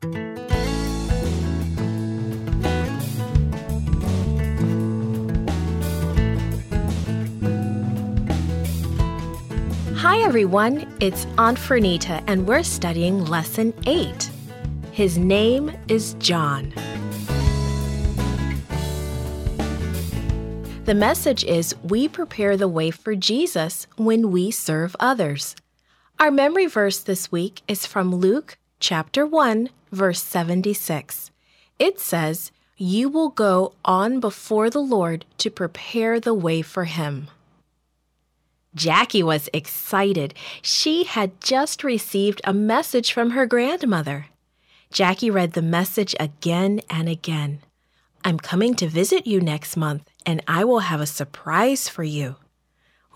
Hi 0.00 0.10
everyone, 10.20 10.86
it's 11.00 11.26
Aunt 11.36 11.58
Fernita 11.58 12.22
and 12.28 12.46
we're 12.46 12.62
studying 12.62 13.24
Lesson 13.24 13.74
8. 13.86 14.30
His 14.92 15.18
name 15.18 15.76
is 15.88 16.14
John. 16.20 16.72
The 20.84 20.94
message 20.94 21.42
is 21.42 21.74
we 21.82 22.06
prepare 22.06 22.56
the 22.56 22.68
way 22.68 22.92
for 22.92 23.16
Jesus 23.16 23.88
when 23.96 24.30
we 24.30 24.52
serve 24.52 24.94
others. 25.00 25.56
Our 26.20 26.30
memory 26.30 26.66
verse 26.66 27.00
this 27.00 27.32
week 27.32 27.62
is 27.66 27.84
from 27.84 28.14
Luke 28.14 28.56
chapter 28.80 29.26
1, 29.26 29.70
verse 29.90 30.22
76. 30.22 31.30
It 31.78 31.98
says, 31.98 32.52
You 32.76 33.08
will 33.08 33.30
go 33.30 33.72
on 33.84 34.20
before 34.20 34.70
the 34.70 34.80
Lord 34.80 35.24
to 35.38 35.50
prepare 35.50 36.20
the 36.20 36.34
way 36.34 36.62
for 36.62 36.84
him. 36.84 37.28
Jackie 38.74 39.22
was 39.22 39.48
excited. 39.52 40.34
She 40.62 41.04
had 41.04 41.40
just 41.40 41.82
received 41.82 42.40
a 42.44 42.52
message 42.52 43.12
from 43.12 43.30
her 43.30 43.46
grandmother. 43.46 44.26
Jackie 44.92 45.30
read 45.30 45.52
the 45.52 45.62
message 45.62 46.14
again 46.20 46.80
and 46.88 47.08
again. 47.08 47.60
I'm 48.24 48.38
coming 48.38 48.74
to 48.76 48.88
visit 48.88 49.26
you 49.26 49.40
next 49.40 49.76
month, 49.76 50.08
and 50.24 50.42
I 50.46 50.64
will 50.64 50.80
have 50.80 51.00
a 51.00 51.06
surprise 51.06 51.88
for 51.88 52.04
you. 52.04 52.36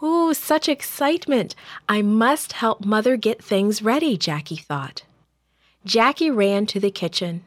Ooh, 0.03 0.35
such 0.35 0.69
excitement! 0.69 1.55
I 1.89 2.03
must 2.03 2.55
help 2.55 2.85
Mother 2.85 3.17
get 3.17 3.43
things 3.43 3.83
ready, 3.83 4.17
Jackie 4.17 4.57
thought. 4.57 5.05
Jackie 5.85 6.31
ran 6.31 6.67
to 6.67 6.79
the 6.79 6.91
kitchen. 6.91 7.43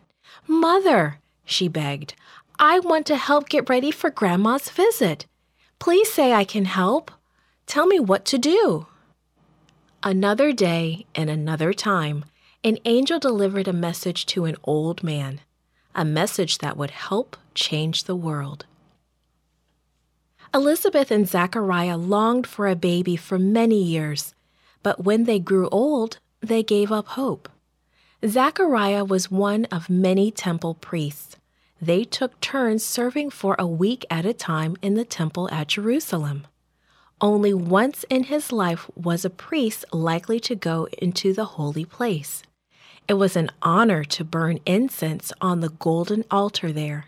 Mother, 0.46 1.20
she 1.46 1.68
begged, 1.68 2.16
I 2.60 2.80
want 2.80 3.06
to 3.08 3.16
help 3.16 3.50
get 3.50 3.70
ready 3.70 3.92
for 3.92 4.10
Grandma's 4.10 4.70
visit. 4.70 5.26
Please 5.80 6.12
say 6.12 6.34
I 6.34 6.44
can 6.44 6.66
help. 6.66 7.12
Tell 7.66 7.86
me 7.86 8.00
what 8.00 8.26
to 8.26 8.38
do. 8.38 8.88
Another 10.04 10.52
day 10.52 11.06
and 11.16 11.30
another 11.30 11.74
time, 11.74 12.26
an 12.64 12.78
angel 12.86 13.20
delivered 13.20 13.68
a 13.68 13.74
message 13.74 14.26
to 14.28 14.46
an 14.46 14.56
old 14.64 15.04
man, 15.04 15.42
a 15.94 16.06
message 16.06 16.60
that 16.60 16.78
would 16.78 16.92
help 16.92 17.38
change 17.54 18.04
the 18.04 18.16
world. 18.16 18.66
Elizabeth 20.54 21.12
and 21.12 21.28
Zachariah 21.28 21.98
longed 21.98 22.48
for 22.48 22.68
a 22.68 22.76
baby 22.76 23.16
for 23.16 23.38
many 23.38 23.82
years, 23.82 24.34
but 24.84 25.04
when 25.04 25.24
they 25.26 25.40
grew 25.40 25.68
old, 25.70 26.20
they 26.42 26.64
gave 26.64 26.92
up 26.92 27.08
hope. 27.08 27.50
Zachariah 28.28 29.06
was 29.06 29.30
one 29.30 29.66
of 29.66 29.90
many 29.90 30.32
temple 30.32 30.74
priests. 30.74 31.38
They 31.80 32.04
took 32.04 32.40
turns 32.40 32.84
serving 32.84 33.30
for 33.30 33.56
a 33.60 33.68
week 33.68 34.04
at 34.10 34.26
a 34.26 34.34
time 34.34 34.76
in 34.82 34.96
the 34.96 35.06
temple 35.06 35.48
at 35.52 35.68
Jerusalem. 35.68 36.48
Only 37.22 37.54
once 37.54 38.04
in 38.10 38.24
his 38.24 38.52
life 38.52 38.90
was 38.96 39.26
a 39.26 39.30
priest 39.30 39.86
likely 39.94 40.40
to 40.40 40.56
go 40.56 40.88
into 40.98 41.34
the 41.34 41.46
holy 41.46 41.86
place. 41.86 42.42
It 43.08 43.14
was 43.14 43.36
an 43.36 43.52
honor 43.62 44.04
to 44.06 44.24
burn 44.24 44.60
incense 44.66 45.32
on 45.40 45.60
the 45.60 45.70
golden 45.70 46.26
altar 46.32 46.72
there. 46.72 47.06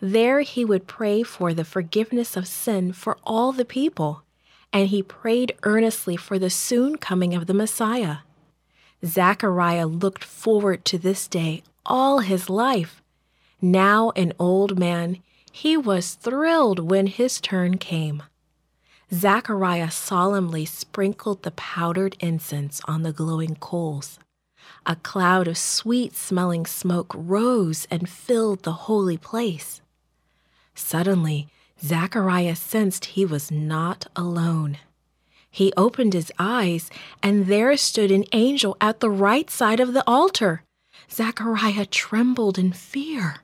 There 0.00 0.40
he 0.40 0.64
would 0.64 0.88
pray 0.88 1.22
for 1.22 1.54
the 1.54 1.64
forgiveness 1.64 2.36
of 2.36 2.48
sin 2.48 2.92
for 2.92 3.18
all 3.22 3.52
the 3.52 3.64
people, 3.64 4.24
and 4.72 4.88
he 4.88 5.02
prayed 5.02 5.54
earnestly 5.62 6.16
for 6.16 6.38
the 6.40 6.50
soon 6.50 6.96
coming 6.96 7.34
of 7.34 7.46
the 7.46 7.54
Messiah. 7.54 8.18
Zachariah 9.04 9.86
looked 9.86 10.24
forward 10.24 10.84
to 10.86 10.98
this 10.98 11.26
day 11.26 11.62
all 11.86 12.18
his 12.18 12.50
life. 12.50 13.02
Now 13.60 14.10
an 14.16 14.32
old 14.38 14.78
man, 14.78 15.18
he 15.50 15.76
was 15.76 16.14
thrilled 16.14 16.90
when 16.90 17.06
his 17.06 17.40
turn 17.40 17.78
came. 17.78 18.22
Zachariah 19.12 19.90
solemnly 19.90 20.64
sprinkled 20.64 21.42
the 21.42 21.50
powdered 21.50 22.16
incense 22.20 22.80
on 22.84 23.02
the 23.02 23.12
glowing 23.12 23.56
coals. 23.56 24.18
A 24.86 24.96
cloud 24.96 25.48
of 25.48 25.58
sweet 25.58 26.14
smelling 26.14 26.64
smoke 26.64 27.12
rose 27.14 27.86
and 27.90 28.08
filled 28.08 28.62
the 28.62 28.72
holy 28.72 29.16
place. 29.16 29.80
Suddenly, 30.74 31.48
Zachariah 31.82 32.56
sensed 32.56 33.04
he 33.06 33.24
was 33.24 33.50
not 33.50 34.06
alone. 34.14 34.78
He 35.50 35.72
opened 35.76 36.12
his 36.12 36.32
eyes, 36.38 36.90
and 37.22 37.46
there 37.46 37.76
stood 37.76 38.10
an 38.10 38.24
angel 38.32 38.76
at 38.80 39.00
the 39.00 39.10
right 39.10 39.50
side 39.50 39.80
of 39.80 39.92
the 39.92 40.04
altar. 40.06 40.62
Zachariah 41.10 41.86
trembled 41.86 42.58
in 42.58 42.72
fear. 42.72 43.36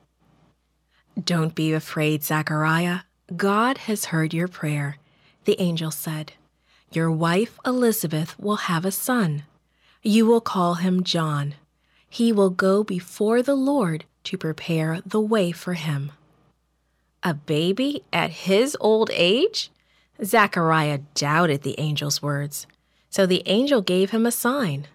Don't 1.22 1.54
be 1.54 1.72
afraid, 1.72 2.22
Zachariah. 2.22 3.00
God 3.36 3.78
has 3.78 4.06
heard 4.06 4.32
your 4.32 4.48
prayer 4.48 4.98
the 5.46 5.58
angel 5.60 5.92
said, 5.92 6.32
Your 6.92 7.10
wife 7.10 7.58
Elizabeth 7.64 8.38
will 8.38 8.66
have 8.66 8.84
a 8.84 8.90
son. 8.90 9.44
You 10.02 10.26
will 10.26 10.40
call 10.40 10.74
him 10.74 11.04
John. 11.04 11.54
He 12.08 12.32
will 12.32 12.50
go 12.50 12.84
before 12.84 13.42
the 13.42 13.54
Lord 13.54 14.04
to 14.24 14.36
prepare 14.36 15.00
the 15.06 15.20
way 15.20 15.52
for 15.52 15.74
him. 15.74 16.12
A 17.22 17.32
baby 17.32 18.02
at 18.12 18.30
his 18.30 18.76
old 18.80 19.08
age? 19.12 19.70
Zachariah 20.24 21.00
doubted 21.14 21.62
the 21.62 21.78
angel's 21.78 22.22
words, 22.22 22.66
so 23.10 23.26
the 23.26 23.42
angel 23.46 23.82
gave 23.82 24.10
him 24.10 24.26
a 24.26 24.32
sign. 24.32 24.86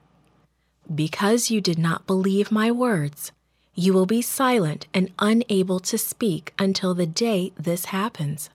Because 0.93 1.51
you 1.51 1.61
did 1.61 1.77
not 1.77 2.07
believe 2.07 2.51
my 2.51 2.71
words, 2.71 3.31
you 3.75 3.93
will 3.93 4.05
be 4.05 4.21
silent 4.21 4.87
and 4.93 5.11
unable 5.19 5.79
to 5.79 5.97
speak 5.97 6.53
until 6.59 6.93
the 6.93 7.05
day 7.05 7.53
this 7.55 7.85
happens. 7.85 8.49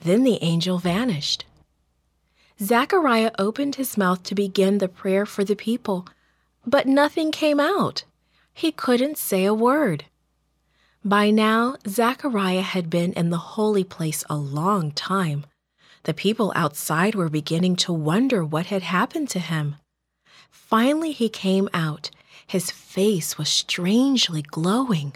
Then 0.00 0.22
the 0.22 0.38
angel 0.42 0.78
vanished. 0.78 1.44
Zachariah 2.60 3.32
opened 3.38 3.76
his 3.76 3.96
mouth 3.96 4.22
to 4.24 4.34
begin 4.34 4.78
the 4.78 4.88
prayer 4.88 5.26
for 5.26 5.44
the 5.44 5.56
people, 5.56 6.06
but 6.66 6.86
nothing 6.86 7.30
came 7.30 7.60
out. 7.60 8.04
He 8.52 8.72
couldn't 8.72 9.18
say 9.18 9.44
a 9.44 9.54
word. 9.54 10.06
By 11.04 11.30
now, 11.30 11.76
Zachariah 11.86 12.62
had 12.62 12.90
been 12.90 13.12
in 13.12 13.30
the 13.30 13.38
holy 13.38 13.84
place 13.84 14.24
a 14.28 14.36
long 14.36 14.90
time. 14.90 15.46
The 16.02 16.12
people 16.12 16.52
outside 16.56 17.14
were 17.14 17.28
beginning 17.28 17.76
to 17.76 17.92
wonder 17.92 18.44
what 18.44 18.66
had 18.66 18.82
happened 18.82 19.28
to 19.30 19.38
him. 19.38 19.76
Finally, 20.50 21.12
he 21.12 21.28
came 21.28 21.68
out. 21.72 22.10
His 22.46 22.70
face 22.70 23.38
was 23.38 23.48
strangely 23.48 24.42
glowing. 24.42 25.14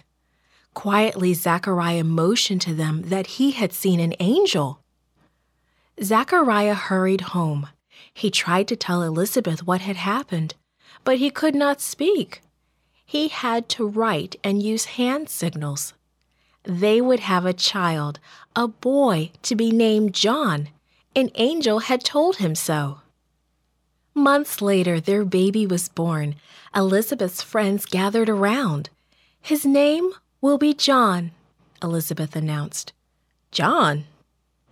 Quietly, 0.72 1.34
Zachariah 1.34 2.04
motioned 2.04 2.60
to 2.62 2.74
them 2.74 3.02
that 3.02 3.26
he 3.38 3.50
had 3.50 3.72
seen 3.72 3.98
an 4.00 4.14
angel. 4.20 4.80
Zachariah 6.02 6.74
hurried 6.74 7.32
home. 7.32 7.68
He 8.14 8.30
tried 8.30 8.68
to 8.68 8.76
tell 8.76 9.02
Elizabeth 9.02 9.66
what 9.66 9.80
had 9.80 9.96
happened, 9.96 10.54
but 11.04 11.18
he 11.18 11.30
could 11.30 11.54
not 11.54 11.80
speak. 11.80 12.40
He 13.12 13.28
had 13.28 13.68
to 13.68 13.86
write 13.86 14.36
and 14.42 14.62
use 14.62 14.96
hand 14.96 15.28
signals. 15.28 15.92
They 16.62 16.98
would 16.98 17.20
have 17.20 17.44
a 17.44 17.52
child, 17.52 18.18
a 18.56 18.66
boy, 18.66 19.32
to 19.42 19.54
be 19.54 19.70
named 19.70 20.14
John. 20.14 20.70
An 21.14 21.28
angel 21.34 21.80
had 21.80 22.02
told 22.02 22.36
him 22.36 22.54
so. 22.54 23.00
Months 24.14 24.62
later, 24.62 24.98
their 24.98 25.26
baby 25.26 25.66
was 25.66 25.90
born. 25.90 26.36
Elizabeth's 26.74 27.42
friends 27.42 27.84
gathered 27.84 28.30
around. 28.30 28.88
His 29.42 29.66
name 29.66 30.12
will 30.40 30.56
be 30.56 30.72
John, 30.72 31.32
Elizabeth 31.82 32.34
announced. 32.34 32.94
John? 33.50 34.06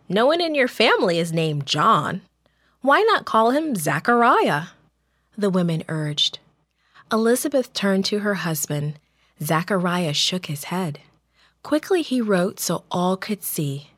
No 0.08 0.24
one 0.24 0.40
in 0.40 0.54
your 0.54 0.66
family 0.66 1.18
is 1.18 1.30
named 1.30 1.66
John. 1.66 2.22
Why 2.80 3.02
not 3.02 3.26
call 3.26 3.50
him 3.50 3.76
Zachariah? 3.76 4.68
The 5.36 5.50
women 5.50 5.84
urged. 5.90 6.38
Elizabeth 7.12 7.72
turned 7.72 8.04
to 8.04 8.20
her 8.20 8.34
husband. 8.34 8.98
Zachariah 9.42 10.12
shook 10.12 10.46
his 10.46 10.64
head. 10.64 11.00
Quickly 11.62 12.02
he 12.02 12.20
wrote 12.20 12.60
so 12.60 12.84
all 12.90 13.16
could 13.16 13.42
see. 13.42 13.90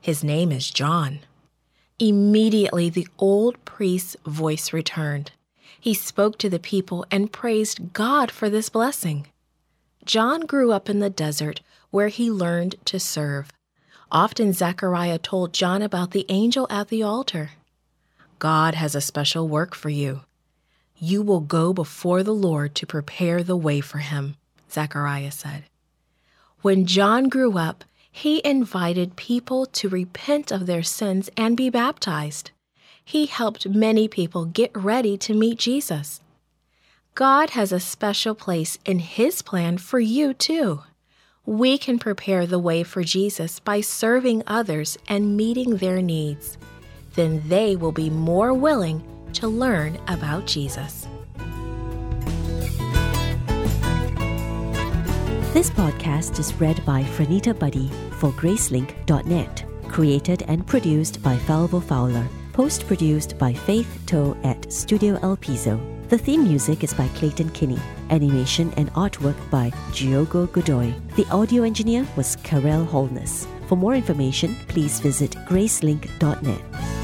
His 0.00 0.22
name 0.22 0.52
is 0.52 0.70
John. 0.70 1.20
Immediately 1.98 2.90
the 2.90 3.08
old 3.18 3.64
priest's 3.64 4.16
voice 4.26 4.72
returned. 4.72 5.32
He 5.80 5.94
spoke 5.94 6.38
to 6.38 6.50
the 6.50 6.58
people 6.58 7.06
and 7.10 7.32
praised 7.32 7.92
God 7.92 8.30
for 8.30 8.50
this 8.50 8.68
blessing. 8.68 9.28
John 10.04 10.42
grew 10.42 10.70
up 10.70 10.90
in 10.90 11.00
the 11.00 11.10
desert 11.10 11.60
where 11.90 12.08
he 12.08 12.30
learned 12.30 12.76
to 12.86 13.00
serve. 13.00 13.50
Often 14.12 14.52
Zechariah 14.52 15.18
told 15.18 15.54
John 15.54 15.80
about 15.80 16.10
the 16.10 16.26
angel 16.28 16.66
at 16.70 16.88
the 16.88 17.02
altar. 17.02 17.52
God 18.38 18.74
has 18.74 18.94
a 18.94 19.00
special 19.00 19.48
work 19.48 19.74
for 19.74 19.88
you. 19.88 20.20
You 21.00 21.22
will 21.22 21.40
go 21.40 21.72
before 21.72 22.22
the 22.22 22.34
Lord 22.34 22.74
to 22.76 22.86
prepare 22.86 23.42
the 23.42 23.56
way 23.56 23.80
for 23.80 23.98
him, 23.98 24.36
Zechariah 24.70 25.30
said. 25.30 25.64
When 26.62 26.86
John 26.86 27.28
grew 27.28 27.56
up, 27.56 27.84
he 28.10 28.44
invited 28.44 29.14
people 29.14 29.64
to 29.66 29.88
repent 29.88 30.50
of 30.50 30.66
their 30.66 30.82
sins 30.82 31.30
and 31.36 31.56
be 31.56 31.70
baptized. 31.70 32.50
He 33.04 33.26
helped 33.26 33.68
many 33.68 34.08
people 34.08 34.44
get 34.44 34.76
ready 34.76 35.16
to 35.18 35.34
meet 35.34 35.58
Jesus. 35.58 36.20
God 37.14 37.50
has 37.50 37.70
a 37.70 37.80
special 37.80 38.34
place 38.34 38.76
in 38.84 38.98
His 38.98 39.40
plan 39.40 39.78
for 39.78 40.00
you, 40.00 40.34
too. 40.34 40.82
We 41.46 41.78
can 41.78 41.98
prepare 41.98 42.46
the 42.46 42.58
way 42.58 42.82
for 42.82 43.02
Jesus 43.02 43.60
by 43.60 43.80
serving 43.80 44.42
others 44.46 44.98
and 45.08 45.36
meeting 45.36 45.76
their 45.76 46.02
needs. 46.02 46.58
Then 47.14 47.42
they 47.48 47.76
will 47.76 47.92
be 47.92 48.10
more 48.10 48.52
willing 48.52 49.02
to 49.34 49.48
learn 49.48 49.98
about 50.08 50.46
Jesus. 50.46 51.06
This 55.52 55.70
podcast 55.70 56.38
is 56.38 56.54
read 56.60 56.84
by 56.84 57.02
Franita 57.02 57.58
Buddy 57.58 57.90
for 58.12 58.30
Gracelink.net, 58.32 59.64
created 59.88 60.42
and 60.46 60.66
produced 60.66 61.22
by 61.22 61.36
Falvo 61.36 61.82
Fowler, 61.82 62.28
post 62.52 62.86
produced 62.86 63.36
by 63.38 63.52
Faith 63.52 64.02
Toe 64.06 64.36
at 64.44 64.72
Studio 64.72 65.18
El 65.22 65.36
Piso. 65.36 65.80
The 66.08 66.18
theme 66.18 66.44
music 66.44 66.84
is 66.84 66.94
by 66.94 67.08
Clayton 67.08 67.50
Kinney, 67.50 67.78
animation 68.10 68.72
and 68.76 68.92
artwork 68.94 69.36
by 69.50 69.72
Diogo 69.92 70.46
Godoy. 70.46 70.94
The 71.16 71.26
audio 71.30 71.64
engineer 71.64 72.06
was 72.16 72.36
Karel 72.36 72.84
Holness. 72.84 73.46
For 73.66 73.76
more 73.76 73.94
information, 73.94 74.54
please 74.68 75.00
visit 75.00 75.32
gracelink.net. 75.48 76.97